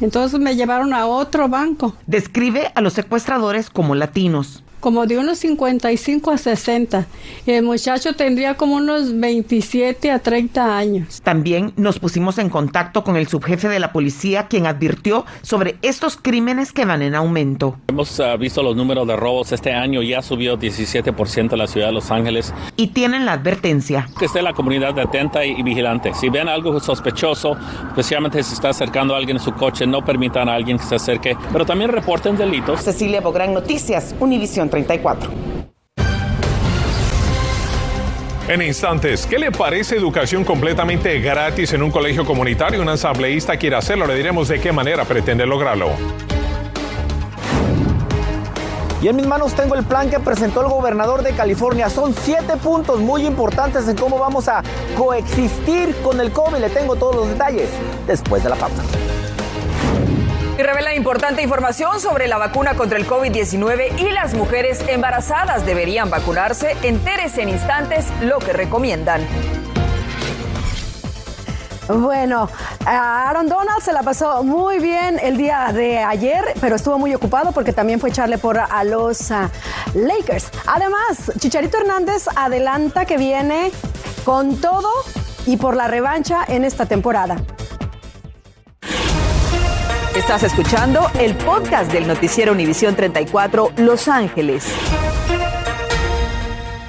Entonces 0.01 0.39
me 0.39 0.55
llevaron 0.55 0.93
a 0.93 1.05
otro 1.05 1.47
banco. 1.47 1.95
Describe 2.07 2.71
a 2.75 2.81
los 2.81 2.93
secuestradores 2.93 3.69
como 3.69 3.95
latinos. 3.95 4.63
Como 4.83 5.07
de 5.07 5.17
unos 5.17 5.37
55 5.37 6.29
a 6.29 6.37
60. 6.37 7.07
Y 7.45 7.51
el 7.51 7.63
muchacho 7.63 8.15
tendría 8.17 8.55
como 8.55 8.75
unos 8.75 9.17
27 9.17 10.11
a 10.11 10.19
30 10.19 10.77
años. 10.77 11.21
También 11.21 11.71
nos 11.77 11.99
pusimos 11.99 12.37
en 12.37 12.49
contacto 12.49 13.05
con 13.05 13.15
el 13.15 13.29
subjefe 13.29 13.69
de 13.69 13.79
la 13.79 13.93
policía, 13.93 14.47
quien 14.47 14.67
advirtió 14.67 15.25
sobre 15.41 15.77
estos 15.83 16.17
crímenes 16.17 16.73
que 16.73 16.83
van 16.83 17.01
en 17.01 17.15
aumento. 17.15 17.77
Hemos 17.87 18.19
uh, 18.19 18.37
visto 18.37 18.61
los 18.61 18.75
números 18.75 19.07
de 19.07 19.15
robos 19.15 19.53
este 19.53 19.71
año, 19.71 20.01
ya 20.01 20.21
subió 20.21 20.59
17% 20.59 21.53
en 21.53 21.57
la 21.57 21.67
ciudad 21.67 21.87
de 21.87 21.93
Los 21.93 22.11
Ángeles. 22.11 22.53
Y 22.75 22.87
tienen 22.87 23.25
la 23.25 23.33
advertencia. 23.33 24.09
Que 24.19 24.25
esté 24.25 24.41
la 24.41 24.51
comunidad 24.51 24.99
atenta 24.99 25.45
y 25.45 25.63
vigilante. 25.63 26.13
Si 26.13 26.27
ven 26.27 26.49
algo 26.49 26.77
sospechoso, 26.81 27.55
especialmente 27.87 28.43
si 28.43 28.53
está 28.53 28.67
acercando 28.69 29.15
a 29.15 29.17
alguien 29.17 29.37
en 29.37 29.43
su 29.43 29.53
coche, 29.53 29.87
no 29.87 30.03
permitan 30.03 30.49
a 30.49 30.55
alguien 30.55 30.77
que 30.77 30.83
se 30.83 30.95
acerque, 30.95 31.37
pero 31.53 31.65
también 31.65 31.89
reporten 31.89 32.35
delitos. 32.35 32.81
Cecilia 32.81 33.21
Bográn 33.21 33.53
Noticias, 33.53 34.13
Univisión 34.19 34.72
34. 34.73 35.29
En 38.47 38.61
instantes, 38.63 39.27
¿qué 39.27 39.37
le 39.37 39.51
parece 39.51 39.95
educación 39.95 40.43
completamente 40.43 41.19
gratis 41.19 41.73
en 41.73 41.83
un 41.83 41.91
colegio 41.91 42.25
comunitario? 42.25 42.81
Un 42.81 42.89
asambleísta 42.89 43.55
quiere 43.57 43.75
hacerlo, 43.75 44.07
le 44.07 44.15
diremos 44.15 44.47
de 44.47 44.59
qué 44.59 44.71
manera 44.71 45.05
pretende 45.05 45.45
lograrlo. 45.45 45.91
Y 49.03 49.09
en 49.09 49.15
mis 49.15 49.27
manos 49.27 49.53
tengo 49.53 49.75
el 49.75 49.83
plan 49.83 50.09
que 50.09 50.19
presentó 50.19 50.61
el 50.61 50.69
gobernador 50.69 51.21
de 51.21 51.33
California. 51.33 51.89
Son 51.89 52.15
siete 52.15 52.57
puntos 52.57 52.99
muy 52.99 53.27
importantes 53.27 53.87
en 53.87 53.95
cómo 53.95 54.17
vamos 54.17 54.47
a 54.47 54.63
coexistir 54.97 55.93
con 55.97 56.19
el 56.19 56.31
COVID. 56.31 56.57
Le 56.57 56.69
tengo 56.69 56.95
todos 56.95 57.15
los 57.15 57.29
detalles 57.29 57.69
después 58.07 58.43
de 58.43 58.49
la 58.49 58.55
pausa. 58.55 58.81
Revela 60.63 60.95
importante 60.95 61.41
información 61.41 61.99
sobre 61.99 62.25
la 62.29 62.37
vacuna 62.37 62.75
contra 62.75 62.97
el 62.97 63.05
COVID-19 63.05 63.99
y 63.99 64.11
las 64.11 64.33
mujeres 64.33 64.81
embarazadas 64.87 65.65
deberían 65.65 66.09
vacunarse. 66.09 66.77
Entérese 66.83 67.41
en 67.41 67.49
instantes 67.49 68.05
lo 68.21 68.39
que 68.39 68.53
recomiendan. 68.53 69.27
Bueno, 71.89 72.47
Aaron 72.85 73.49
Donald 73.49 73.81
se 73.81 73.91
la 73.91 74.03
pasó 74.03 74.41
muy 74.45 74.79
bien 74.79 75.19
el 75.21 75.35
día 75.35 75.73
de 75.73 75.97
ayer, 75.97 76.53
pero 76.61 76.77
estuvo 76.77 76.97
muy 76.97 77.13
ocupado 77.13 77.51
porque 77.51 77.73
también 77.73 77.99
fue 77.99 78.11
echarle 78.11 78.37
por 78.37 78.57
a 78.57 78.83
los 78.85 79.31
uh, 79.31 79.49
Lakers. 79.95 80.49
Además, 80.65 81.33
Chicharito 81.39 81.77
Hernández 81.77 82.27
adelanta 82.37 83.03
que 83.03 83.17
viene 83.17 83.69
con 84.23 84.55
todo 84.61 84.89
y 85.45 85.57
por 85.57 85.75
la 85.75 85.89
revancha 85.89 86.45
en 86.47 86.63
esta 86.63 86.85
temporada. 86.85 87.35
Estás 90.15 90.43
escuchando 90.43 91.09
el 91.19 91.33
podcast 91.33 91.91
del 91.91 92.05
noticiero 92.05 92.51
Univisión 92.51 92.95
34 92.95 93.71
Los 93.77 94.07
Ángeles. 94.07 94.71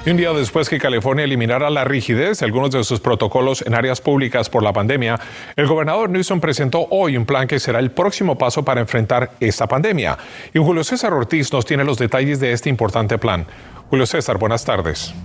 Y 0.05 0.11
un 0.11 0.17
día 0.17 0.31
después 0.31 0.69
que 0.69 0.77
California 0.77 1.23
eliminara 1.23 1.71
la 1.71 1.83
rigidez 1.85 2.37
de 2.37 2.45
algunos 2.45 2.69
de 2.69 2.83
sus 2.83 2.99
protocolos 2.99 3.63
en 3.65 3.73
áreas 3.73 3.99
públicas 3.99 4.47
por 4.47 4.61
la 4.61 4.71
pandemia, 4.73 5.19
el 5.55 5.65
gobernador 5.65 6.11
Newsom 6.11 6.39
presentó 6.39 6.85
hoy 6.91 7.17
un 7.17 7.25
plan 7.25 7.47
que 7.47 7.59
será 7.59 7.79
el 7.79 7.89
próximo 7.89 8.37
paso 8.37 8.63
para 8.63 8.81
enfrentar 8.81 9.31
esta 9.39 9.65
pandemia. 9.65 10.19
Y 10.53 10.59
Julio 10.59 10.83
César 10.83 11.11
Ortiz 11.11 11.51
nos 11.51 11.65
tiene 11.65 11.83
los 11.83 11.97
detalles 11.97 12.39
de 12.39 12.51
este 12.51 12.69
importante 12.69 13.17
plan. 13.17 13.47
Julio 13.89 14.05
César, 14.05 14.37
buenas 14.37 14.63
tardes. 14.63 15.15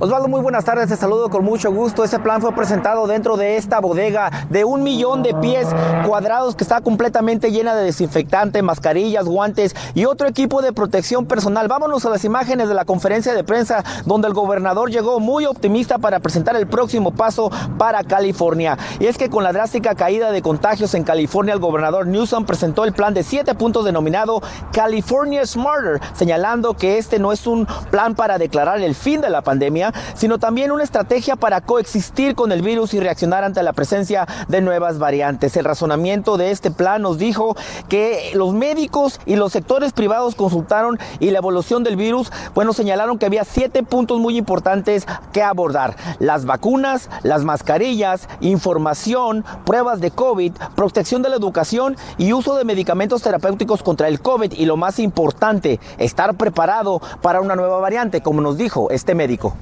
Osvaldo, 0.00 0.28
muy 0.28 0.40
buenas 0.40 0.64
tardes, 0.64 0.88
te 0.88 0.96
saludo 0.96 1.28
con 1.28 1.44
mucho 1.44 1.72
gusto. 1.72 2.04
Ese 2.04 2.20
plan 2.20 2.40
fue 2.40 2.52
presentado 2.52 3.08
dentro 3.08 3.36
de 3.36 3.56
esta 3.56 3.80
bodega 3.80 4.46
de 4.48 4.64
un 4.64 4.84
millón 4.84 5.24
de 5.24 5.34
pies 5.34 5.66
cuadrados 6.06 6.54
que 6.54 6.62
está 6.62 6.80
completamente 6.80 7.50
llena 7.50 7.74
de 7.74 7.82
desinfectante, 7.82 8.62
mascarillas, 8.62 9.24
guantes 9.24 9.74
y 9.94 10.04
otro 10.04 10.28
equipo 10.28 10.62
de 10.62 10.72
protección 10.72 11.26
personal. 11.26 11.66
Vámonos 11.66 12.06
a 12.06 12.10
las 12.10 12.24
imágenes 12.24 12.68
de 12.68 12.74
la 12.74 12.84
conferencia 12.84 13.34
de 13.34 13.42
prensa 13.42 13.82
donde 14.04 14.28
el 14.28 14.34
gobernador 14.34 14.88
llegó 14.88 15.18
muy 15.18 15.46
optimista 15.46 15.98
para 15.98 16.20
presentar 16.20 16.54
el 16.54 16.68
próximo 16.68 17.10
paso 17.10 17.50
para 17.76 18.04
California. 18.04 18.78
Y 19.00 19.06
es 19.06 19.18
que 19.18 19.28
con 19.28 19.42
la 19.42 19.52
drástica 19.52 19.96
caída 19.96 20.30
de 20.30 20.42
contagios 20.42 20.94
en 20.94 21.02
California, 21.02 21.54
el 21.54 21.60
gobernador 21.60 22.06
Newsom 22.06 22.44
presentó 22.44 22.84
el 22.84 22.92
plan 22.92 23.14
de 23.14 23.24
siete 23.24 23.56
puntos 23.56 23.84
denominado 23.84 24.42
California 24.72 25.44
Smarter, 25.44 26.00
señalando 26.14 26.74
que 26.74 26.98
este 26.98 27.18
no 27.18 27.32
es 27.32 27.48
un 27.48 27.66
plan 27.90 28.14
para 28.14 28.38
declarar 28.38 28.80
el 28.80 28.94
fin 28.94 29.20
de 29.20 29.30
la 29.30 29.42
pandemia, 29.42 29.87
sino 30.14 30.38
también 30.38 30.72
una 30.72 30.84
estrategia 30.84 31.36
para 31.36 31.60
coexistir 31.60 32.34
con 32.34 32.52
el 32.52 32.62
virus 32.62 32.94
y 32.94 33.00
reaccionar 33.00 33.44
ante 33.44 33.62
la 33.62 33.72
presencia 33.72 34.26
de 34.48 34.60
nuevas 34.60 34.98
variantes. 34.98 35.56
El 35.56 35.64
razonamiento 35.64 36.36
de 36.36 36.50
este 36.50 36.70
plan 36.70 37.02
nos 37.02 37.18
dijo 37.18 37.56
que 37.88 38.30
los 38.34 38.52
médicos 38.52 39.20
y 39.26 39.36
los 39.36 39.52
sectores 39.52 39.92
privados 39.92 40.34
consultaron 40.34 40.98
y 41.20 41.30
la 41.30 41.38
evolución 41.38 41.84
del 41.84 41.96
virus, 41.96 42.30
bueno, 42.54 42.72
señalaron 42.72 43.18
que 43.18 43.26
había 43.26 43.44
siete 43.44 43.82
puntos 43.82 44.18
muy 44.18 44.36
importantes 44.36 45.06
que 45.32 45.42
abordar. 45.42 45.96
Las 46.18 46.44
vacunas, 46.44 47.08
las 47.22 47.44
mascarillas, 47.44 48.28
información, 48.40 49.44
pruebas 49.64 50.00
de 50.00 50.10
COVID, 50.10 50.52
protección 50.74 51.22
de 51.22 51.28
la 51.28 51.36
educación 51.36 51.96
y 52.16 52.32
uso 52.32 52.56
de 52.56 52.64
medicamentos 52.64 53.22
terapéuticos 53.22 53.82
contra 53.82 54.08
el 54.08 54.20
COVID 54.20 54.52
y 54.52 54.66
lo 54.66 54.76
más 54.76 54.98
importante, 54.98 55.80
estar 55.98 56.34
preparado 56.34 57.00
para 57.22 57.40
una 57.40 57.56
nueva 57.56 57.78
variante, 57.80 58.20
como 58.20 58.40
nos 58.40 58.56
dijo 58.56 58.90
este 58.90 59.14
médico. 59.14 59.54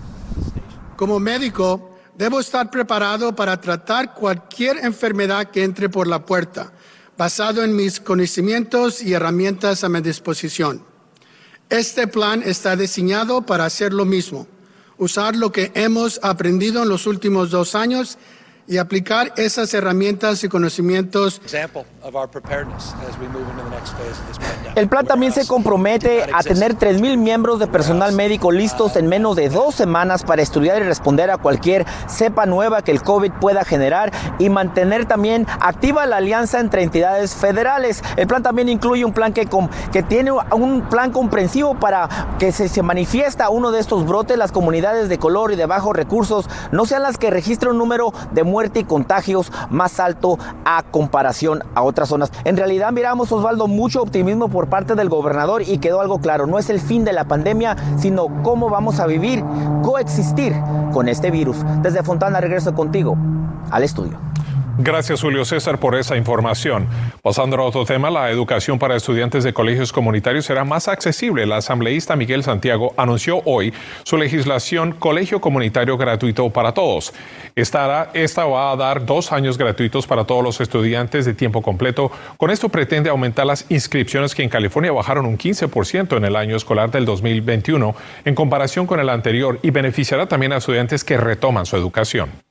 Como 0.96 1.20
médico, 1.20 1.90
debo 2.16 2.40
estar 2.40 2.70
preparado 2.70 3.36
para 3.36 3.60
tratar 3.60 4.14
cualquier 4.14 4.78
enfermedad 4.78 5.50
que 5.50 5.62
entre 5.62 5.90
por 5.90 6.06
la 6.06 6.24
puerta, 6.24 6.72
basado 7.18 7.62
en 7.62 7.76
mis 7.76 8.00
conocimientos 8.00 9.02
y 9.02 9.12
herramientas 9.12 9.84
a 9.84 9.90
mi 9.90 10.00
disposición. 10.00 10.82
Este 11.68 12.06
plan 12.06 12.42
está 12.42 12.76
diseñado 12.76 13.42
para 13.42 13.66
hacer 13.66 13.92
lo 13.92 14.06
mismo, 14.06 14.46
usar 14.96 15.36
lo 15.36 15.52
que 15.52 15.70
hemos 15.74 16.18
aprendido 16.22 16.82
en 16.82 16.88
los 16.88 17.06
últimos 17.06 17.50
dos 17.50 17.74
años 17.74 18.16
y 18.68 18.78
aplicar 18.78 19.32
esas 19.36 19.72
herramientas 19.74 20.42
y 20.44 20.48
conocimientos. 20.48 21.40
El 24.74 24.88
plan 24.88 25.06
también 25.06 25.32
se 25.32 25.46
compromete 25.46 26.24
a 26.32 26.42
tener 26.42 26.76
3.000 26.76 27.16
miembros 27.16 27.58
de 27.58 27.66
personal 27.66 28.12
médico 28.12 28.50
listos 28.50 28.96
en 28.96 29.06
menos 29.06 29.36
de 29.36 29.48
dos 29.48 29.74
semanas 29.74 30.24
para 30.24 30.42
estudiar 30.42 30.82
y 30.82 30.84
responder 30.84 31.30
a 31.30 31.38
cualquier 31.38 31.86
cepa 32.08 32.46
nueva 32.46 32.82
que 32.82 32.90
el 32.90 33.02
COVID 33.02 33.32
pueda 33.40 33.64
generar 33.64 34.12
y 34.38 34.48
mantener 34.50 35.06
también 35.06 35.46
activa 35.60 36.06
la 36.06 36.16
alianza 36.16 36.60
entre 36.60 36.82
entidades 36.82 37.34
federales. 37.34 38.02
El 38.16 38.26
plan 38.26 38.42
también 38.42 38.68
incluye 38.68 39.04
un 39.04 39.12
plan 39.12 39.32
que, 39.32 39.48
que 39.92 40.02
tiene 40.02 40.32
un 40.32 40.82
plan 40.88 41.12
comprensivo 41.12 41.78
para 41.78 42.36
que 42.38 42.52
se, 42.52 42.68
se 42.68 42.82
manifiesta 42.82 43.48
uno 43.48 43.70
de 43.70 43.80
estos 43.80 44.06
brotes, 44.06 44.36
las 44.36 44.52
comunidades 44.52 45.08
de 45.08 45.18
color 45.18 45.52
y 45.52 45.56
de 45.56 45.66
bajos 45.66 45.94
recursos 45.94 46.48
no 46.72 46.86
sean 46.86 47.02
las 47.02 47.16
que 47.16 47.30
registren 47.30 47.72
un 47.72 47.78
número 47.78 48.12
de 48.32 48.42
muerte 48.56 48.80
y 48.80 48.84
contagios 48.84 49.52
más 49.68 50.00
alto 50.00 50.38
a 50.64 50.82
comparación 50.82 51.62
a 51.74 51.82
otras 51.82 52.08
zonas. 52.08 52.32
En 52.44 52.56
realidad 52.56 52.90
miramos, 52.90 53.30
Osvaldo, 53.30 53.66
mucho 53.66 54.00
optimismo 54.00 54.48
por 54.48 54.70
parte 54.70 54.94
del 54.94 55.10
gobernador 55.10 55.60
y 55.60 55.76
quedó 55.76 56.00
algo 56.00 56.20
claro, 56.20 56.46
no 56.46 56.58
es 56.58 56.70
el 56.70 56.80
fin 56.80 57.04
de 57.04 57.12
la 57.12 57.24
pandemia, 57.24 57.76
sino 57.98 58.28
cómo 58.42 58.70
vamos 58.70 58.98
a 58.98 59.06
vivir, 59.06 59.44
coexistir 59.82 60.54
con 60.94 61.06
este 61.10 61.30
virus. 61.30 61.58
Desde 61.82 62.02
Fontana 62.02 62.40
regreso 62.40 62.74
contigo 62.74 63.14
al 63.70 63.82
estudio. 63.82 64.18
Gracias, 64.78 65.22
Julio 65.22 65.44
César, 65.46 65.80
por 65.80 65.94
esa 65.94 66.18
información. 66.18 66.86
Pasando 67.22 67.56
a 67.56 67.62
otro 67.62 67.86
tema, 67.86 68.10
la 68.10 68.30
educación 68.30 68.78
para 68.78 68.94
estudiantes 68.94 69.42
de 69.42 69.54
colegios 69.54 69.90
comunitarios 69.90 70.44
será 70.44 70.64
más 70.64 70.86
accesible. 70.86 71.44
El 71.44 71.52
asambleísta 71.52 72.14
Miguel 72.14 72.42
Santiago 72.42 72.92
anunció 72.98 73.40
hoy 73.46 73.72
su 74.04 74.18
legislación 74.18 74.92
Colegio 74.92 75.40
Comunitario 75.40 75.96
Gratuito 75.96 76.50
para 76.50 76.72
Todos. 76.72 77.14
Esta, 77.54 78.10
esta 78.12 78.44
va 78.44 78.70
a 78.70 78.76
dar 78.76 79.06
dos 79.06 79.32
años 79.32 79.56
gratuitos 79.56 80.06
para 80.06 80.24
todos 80.24 80.44
los 80.44 80.60
estudiantes 80.60 81.24
de 81.24 81.32
tiempo 81.32 81.62
completo. 81.62 82.12
Con 82.36 82.50
esto 82.50 82.68
pretende 82.68 83.08
aumentar 83.08 83.46
las 83.46 83.64
inscripciones 83.70 84.34
que 84.34 84.42
en 84.42 84.50
California 84.50 84.92
bajaron 84.92 85.24
un 85.24 85.38
15% 85.38 86.18
en 86.18 86.24
el 86.26 86.36
año 86.36 86.54
escolar 86.54 86.90
del 86.90 87.06
2021 87.06 87.96
en 88.26 88.34
comparación 88.34 88.86
con 88.86 89.00
el 89.00 89.08
anterior 89.08 89.58
y 89.62 89.70
beneficiará 89.70 90.26
también 90.26 90.52
a 90.52 90.58
estudiantes 90.58 91.02
que 91.02 91.16
retoman 91.16 91.64
su 91.64 91.76
educación. 91.76 92.45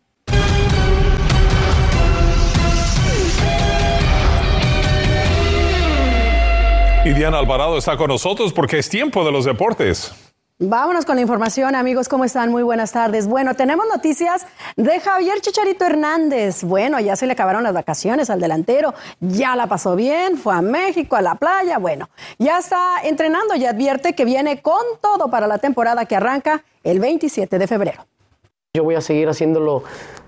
Y 7.05 7.13
Diana 7.13 7.37
Alvarado 7.37 7.77
está 7.77 7.97
con 7.97 8.07
nosotros 8.07 8.51
porque 8.51 8.79
es 8.79 8.89
tiempo 8.89 9.23
de 9.23 9.31
los 9.31 9.45
deportes. 9.45 10.11
Vámonos 10.57 11.05
con 11.05 11.17
la 11.17 11.21
información, 11.21 11.75
amigos. 11.75 12.09
¿Cómo 12.09 12.25
están? 12.25 12.49
Muy 12.49 12.63
buenas 12.63 12.93
tardes. 12.93 13.27
Bueno, 13.27 13.53
tenemos 13.53 13.85
noticias 13.93 14.47
de 14.75 14.99
Javier 14.99 15.39
Chicharito 15.39 15.85
Hernández. 15.85 16.63
Bueno, 16.63 16.99
ya 16.99 17.15
se 17.15 17.27
le 17.27 17.33
acabaron 17.33 17.61
las 17.61 17.75
vacaciones 17.75 18.31
al 18.31 18.39
delantero. 18.39 18.95
Ya 19.19 19.55
la 19.55 19.67
pasó 19.67 19.95
bien, 19.95 20.35
fue 20.35 20.55
a 20.55 20.63
México, 20.63 21.15
a 21.15 21.21
la 21.21 21.35
playa. 21.35 21.77
Bueno, 21.77 22.09
ya 22.39 22.57
está 22.57 22.95
entrenando 23.03 23.53
y 23.53 23.65
advierte 23.65 24.13
que 24.13 24.25
viene 24.25 24.63
con 24.63 24.81
todo 24.99 25.29
para 25.29 25.45
la 25.45 25.59
temporada 25.59 26.05
que 26.05 26.15
arranca 26.15 26.63
el 26.83 26.99
27 26.99 27.59
de 27.59 27.67
febrero. 27.67 28.07
Yo 28.73 28.83
voy 28.83 28.95
a 28.95 29.01
seguir 29.01 29.29
haciéndolo 29.29 29.83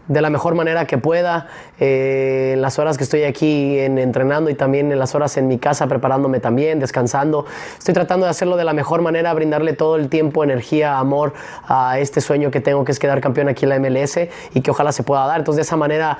de 0.07 0.21
la 0.21 0.29
mejor 0.29 0.55
manera 0.55 0.85
que 0.85 0.97
pueda, 0.97 1.47
eh, 1.79 2.51
en 2.53 2.61
las 2.61 2.79
horas 2.79 2.97
que 2.97 3.03
estoy 3.03 3.23
aquí 3.23 3.79
en, 3.79 3.97
entrenando 3.97 4.49
y 4.49 4.55
también 4.55 4.91
en 4.91 4.99
las 4.99 5.15
horas 5.15 5.37
en 5.37 5.47
mi 5.47 5.57
casa 5.57 5.87
preparándome 5.87 6.39
también, 6.39 6.79
descansando. 6.79 7.45
Estoy 7.77 7.93
tratando 7.93 8.25
de 8.25 8.29
hacerlo 8.29 8.57
de 8.57 8.63
la 8.63 8.73
mejor 8.73 9.01
manera, 9.01 9.33
brindarle 9.33 9.73
todo 9.73 9.95
el 9.95 10.09
tiempo, 10.09 10.43
energía, 10.43 10.97
amor 10.97 11.33
a 11.67 11.99
este 11.99 12.21
sueño 12.21 12.51
que 12.51 12.61
tengo, 12.61 12.85
que 12.85 12.91
es 12.91 12.99
quedar 12.99 13.21
campeón 13.21 13.49
aquí 13.49 13.65
en 13.65 13.69
la 13.69 13.79
MLS 13.79 14.19
y 14.53 14.61
que 14.61 14.71
ojalá 14.71 14.91
se 14.91 15.03
pueda 15.03 15.25
dar. 15.25 15.39
Entonces, 15.39 15.57
de 15.57 15.61
esa 15.63 15.77
manera 15.77 16.19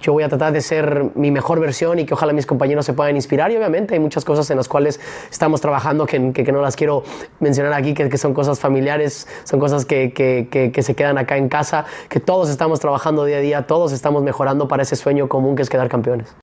yo 0.00 0.12
voy 0.12 0.22
a 0.22 0.28
tratar 0.28 0.52
de 0.52 0.60
ser 0.60 1.10
mi 1.14 1.30
mejor 1.30 1.60
versión 1.60 1.98
y 1.98 2.04
que 2.04 2.14
ojalá 2.14 2.32
mis 2.32 2.46
compañeros 2.46 2.84
se 2.84 2.92
puedan 2.92 3.16
inspirar. 3.16 3.50
Y 3.50 3.56
obviamente 3.56 3.94
hay 3.94 4.00
muchas 4.00 4.24
cosas 4.24 4.50
en 4.50 4.56
las 4.56 4.68
cuales 4.68 5.00
estamos 5.30 5.60
trabajando 5.60 6.06
que, 6.06 6.32
que, 6.32 6.52
no 6.52 6.60
las 6.60 6.76
quiero 6.76 7.04
mencionar 7.40 7.72
aquí, 7.72 7.94
que, 7.94 8.08
que, 8.08 8.18
son 8.18 8.34
cosas 8.34 8.60
familiares, 8.60 9.26
son 9.44 9.60
cosas 9.60 9.84
que, 9.86 10.12
que 10.12 10.82
se 10.82 10.94
quedan 10.94 11.18
acá 11.18 11.36
en 11.36 11.48
casa, 11.48 11.86
que 12.08 12.20
todos 12.20 12.50
estamos 12.50 12.80
trabajando 12.80 13.24
día 13.24 13.38
a 13.38 13.40
día, 13.40 13.66
todos 13.66 13.92
estamos 13.92 14.22
mejorando 14.22 14.68
para 14.68 14.82
ese 14.82 14.96
sueño 14.96 15.28
común 15.28 15.56
que 15.56 15.62
es 15.62 15.70
quedar 15.70 15.88
campeones. 15.88 16.34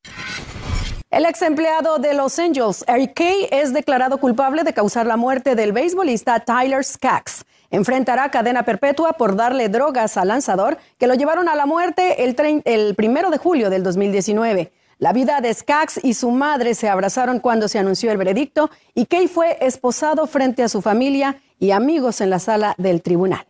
El 1.12 1.26
ex 1.26 1.42
empleado 1.42 2.00
de 2.00 2.14
Los 2.14 2.40
Angeles, 2.40 2.86
Eric 2.88 3.14
Kay, 3.16 3.50
es 3.52 3.74
declarado 3.74 4.18
culpable 4.18 4.64
de 4.64 4.74
causar 4.74 5.06
la 5.06 5.18
muerte 5.18 5.56
del 5.56 5.74
beisbolista 5.74 6.40
Tyler 6.40 6.86
Skaggs 6.86 7.44
enfrentará 7.70 8.32
cadena 8.32 8.64
perpetua 8.64 9.14
por 9.14 9.36
darle 9.36 9.68
drogas 9.68 10.16
al 10.16 10.30
lanzador 10.30 10.78
que 10.98 11.08
lo 11.08 11.16
llevaron 11.16 11.50
a 11.50 11.56
la 11.56 11.66
muerte 11.66 12.24
el, 12.24 12.62
el 12.64 12.96
primero 12.96 13.30
de 13.30 13.38
julio 13.38 13.70
del 13.70 13.84
2019. 13.84 14.72
La 15.00 15.12
vida 15.12 15.42
de 15.42 15.54
Skaggs 15.54 16.00
y 16.02 16.14
su 16.14 16.32
madre 16.32 16.76
se 16.76 16.88
abrazaron 16.88 17.40
cuando 17.40 17.68
se 17.68 17.80
anunció 17.80 18.10
el 18.12 18.18
veredicto 18.18 18.70
y 18.94 19.06
Kay 19.06 19.28
fue 19.28 19.58
esposado 19.60 20.28
frente 20.28 20.64
a 20.64 20.70
su 20.70 20.82
familia 20.82 21.42
y 21.60 21.72
amigos 21.72 22.22
en 22.22 22.30
la 22.30 22.40
sala 22.40 22.74
del 22.78 23.02
tribunal. 23.02 23.46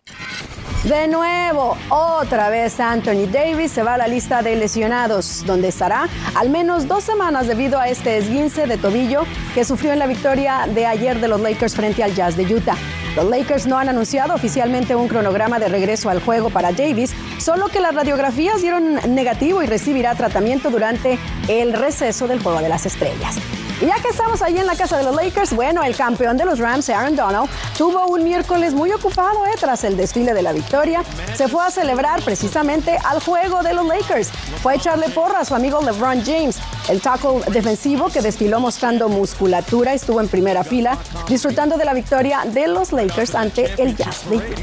De 0.83 1.07
nuevo, 1.07 1.77
otra 1.89 2.49
vez 2.49 2.79
Anthony 2.79 3.27
Davis 3.31 3.71
se 3.71 3.83
va 3.83 3.93
a 3.93 3.97
la 3.99 4.07
lista 4.07 4.41
de 4.41 4.55
lesionados, 4.55 5.45
donde 5.45 5.67
estará 5.67 6.09
al 6.33 6.49
menos 6.49 6.87
dos 6.87 7.03
semanas 7.03 7.47
debido 7.47 7.79
a 7.79 7.87
este 7.87 8.17
esguince 8.17 8.65
de 8.65 8.77
tobillo 8.77 9.25
que 9.53 9.63
sufrió 9.63 9.93
en 9.93 9.99
la 9.99 10.07
victoria 10.07 10.67
de 10.73 10.87
ayer 10.87 11.21
de 11.21 11.27
los 11.27 11.39
Lakers 11.39 11.75
frente 11.75 12.03
al 12.03 12.15
Jazz 12.15 12.35
de 12.35 12.51
Utah. 12.51 12.77
Los 13.15 13.25
Lakers 13.25 13.67
no 13.67 13.77
han 13.77 13.89
anunciado 13.89 14.33
oficialmente 14.33 14.95
un 14.95 15.09
cronograma 15.09 15.59
de 15.59 15.67
regreso 15.67 16.09
al 16.09 16.21
juego 16.21 16.49
para 16.49 16.71
Davis, 16.71 17.13
solo 17.39 17.67
que 17.67 17.81
las 17.81 17.93
radiografías 17.93 18.61
dieron 18.61 18.95
negativo 19.13 19.61
y 19.61 19.65
recibirá 19.65 20.15
tratamiento 20.15 20.69
durante 20.69 21.19
el 21.49 21.73
receso 21.73 22.27
del 22.27 22.41
Juego 22.41 22.61
de 22.61 22.69
las 22.69 22.85
Estrellas. 22.85 23.37
Y 23.81 23.87
ya 23.87 23.95
que 23.95 24.09
estamos 24.09 24.43
ahí 24.43 24.59
en 24.59 24.67
la 24.67 24.75
casa 24.75 24.95
de 24.95 25.03
los 25.03 25.15
Lakers, 25.15 25.53
bueno, 25.55 25.83
el 25.83 25.95
campeón 25.95 26.37
de 26.37 26.45
los 26.45 26.59
Rams, 26.59 26.87
Aaron 26.89 27.15
Donald, 27.15 27.49
tuvo 27.75 28.05
un 28.05 28.23
miércoles 28.23 28.75
muy 28.75 28.91
ocupado 28.91 29.43
eh, 29.47 29.55
tras 29.59 29.83
el 29.83 29.97
desfile 29.97 30.35
de 30.35 30.43
la 30.43 30.53
victoria. 30.53 31.03
Se 31.33 31.47
fue 31.47 31.65
a 31.65 31.71
celebrar 31.71 32.21
precisamente 32.21 32.99
al 33.03 33.19
juego 33.23 33.63
de 33.63 33.73
los 33.73 33.87
Lakers. 33.87 34.29
Fue 34.61 34.75
echarle 34.75 35.09
porra 35.09 35.39
a 35.39 35.45
su 35.45 35.55
amigo 35.55 35.81
LeBron 35.81 36.23
James. 36.23 36.57
El 36.89 37.01
tackle 37.01 37.41
defensivo 37.51 38.09
que 38.09 38.21
desfiló 38.21 38.59
mostrando 38.59 39.09
musculatura 39.09 39.93
estuvo 39.93 40.21
en 40.21 40.27
primera 40.27 40.63
fila, 40.63 40.97
disfrutando 41.27 41.77
de 41.77 41.85
la 41.85 41.93
victoria 41.93 42.41
de 42.45 42.67
los 42.67 42.91
Lakers 42.91 43.35
ante 43.35 43.71
el 43.81 43.95
Jazz 43.95 44.29
de 44.29 44.37
Utah. 44.37 44.55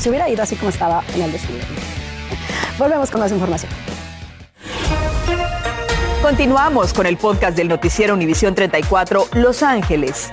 Se 0.00 0.08
hubiera 0.08 0.28
ido 0.28 0.42
así 0.42 0.56
como 0.56 0.70
estaba 0.70 1.02
en 1.14 1.22
el 1.22 1.32
desfile. 1.32 1.60
Volvemos 2.78 3.10
con 3.10 3.20
más 3.20 3.30
información. 3.32 3.70
Continuamos 6.22 6.92
con 6.92 7.06
el 7.06 7.16
podcast 7.16 7.56
del 7.56 7.68
noticiero 7.68 8.14
Univisión 8.14 8.54
34 8.54 9.28
Los 9.32 9.62
Ángeles. 9.62 10.28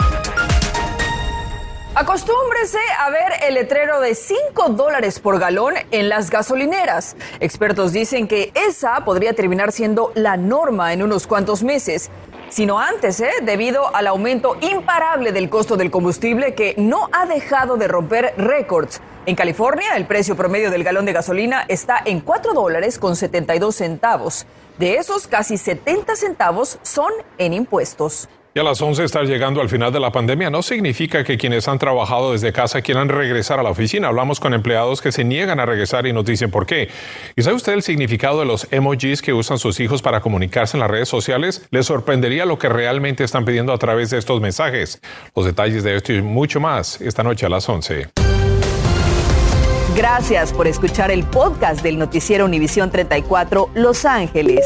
Acostúmbrese 2.00 2.78
a 3.00 3.10
ver 3.10 3.34
el 3.48 3.56
letrero 3.56 4.00
de 4.00 4.14
5 4.14 4.70
dólares 4.70 5.20
por 5.20 5.40
galón 5.40 5.74
en 5.90 6.10
las 6.10 6.30
gasolineras. 6.30 7.16
Expertos 7.40 7.92
dicen 7.92 8.28
que 8.28 8.52
esa 8.54 9.04
podría 9.04 9.34
terminar 9.34 9.72
siendo 9.72 10.12
la 10.14 10.38
norma 10.38 10.94
en 10.94 11.02
unos 11.02 11.26
cuantos 11.26 11.64
meses, 11.64 12.12
sino 12.50 12.78
antes, 12.78 13.20
¿eh? 13.20 13.32
debido 13.42 13.96
al 13.96 14.06
aumento 14.06 14.58
imparable 14.62 15.32
del 15.32 15.50
costo 15.50 15.76
del 15.76 15.90
combustible 15.90 16.54
que 16.54 16.76
no 16.78 17.10
ha 17.14 17.26
dejado 17.26 17.78
de 17.78 17.88
romper 17.88 18.36
récords. 18.38 19.02
En 19.26 19.36
California, 19.36 19.96
el 19.96 20.06
precio 20.06 20.36
promedio 20.36 20.70
del 20.70 20.84
galón 20.84 21.06
de 21.06 21.14
gasolina 21.14 21.66
está 21.68 22.00
en 22.06 22.20
4 22.20 22.54
dólares 22.54 23.00
con 23.00 23.16
72 23.16 23.74
centavos. 23.74 24.46
De 24.78 24.98
esos, 24.98 25.26
casi 25.26 25.58
70 25.58 26.16
centavos 26.16 26.78
son 26.84 27.12
en 27.40 27.54
impuestos. 27.54 28.30
Y 28.58 28.60
a 28.60 28.64
las 28.64 28.82
11 28.82 29.04
estar 29.04 29.24
llegando 29.24 29.62
al 29.62 29.70
final 29.70 29.94
de 29.94 30.00
la 30.00 30.12
pandemia 30.12 30.50
no 30.50 30.64
significa 30.64 31.24
que 31.24 31.38
quienes 31.38 31.68
han 31.68 31.78
trabajado 31.78 32.32
desde 32.32 32.52
casa 32.52 32.82
quieran 32.82 33.08
regresar 33.08 33.60
a 33.60 33.62
la 33.62 33.70
oficina. 33.70 34.08
Hablamos 34.08 34.40
con 34.40 34.56
empleados 34.56 35.00
que 35.00 35.12
se 35.12 35.24
niegan 35.24 35.60
a 35.60 35.68
regresar 35.68 36.08
y 36.08 36.12
nos 36.12 36.26
dicen 36.26 36.50
por 36.50 36.66
qué. 36.66 36.90
¿Y 37.36 37.44
sabe 37.44 37.56
usted 37.56 37.74
el 37.74 37.84
significado 37.84 38.40
de 38.40 38.48
los 38.48 38.68
emojis 38.72 39.22
que 39.22 39.32
usan 39.32 39.60
sus 39.60 39.80
hijos 39.80 40.02
para 40.02 40.22
comunicarse 40.22 40.76
en 40.76 40.82
las 40.82 40.90
redes 40.90 41.08
sociales? 41.08 41.68
Les 41.70 41.86
sorprendería 41.86 42.48
lo 42.48 42.58
que 42.58 42.68
realmente 42.68 43.24
están 43.24 43.46
pidiendo 43.46 43.74
a 43.74 43.78
través 43.78 44.10
de 44.10 44.18
estos 44.18 44.42
mensajes. 44.42 45.04
Los 45.36 45.46
detalles 45.46 45.84
de 45.84 45.96
esto 45.96 46.14
y 46.14 46.24
mucho 46.24 46.60
más 46.60 47.00
esta 47.00 47.22
noche 47.22 47.46
a 47.46 47.50
las 47.50 47.70
11. 47.70 48.08
Gracias 49.96 50.52
por 50.52 50.66
escuchar 50.66 51.12
el 51.12 51.24
podcast 51.26 51.84
del 51.84 52.00
noticiero 52.00 52.46
Univisión 52.46 52.90
34 52.90 53.70
Los 53.76 54.04
Ángeles. 54.06 54.66